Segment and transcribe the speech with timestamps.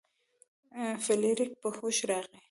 [1.05, 2.37] فلیریک په هوښ راغی.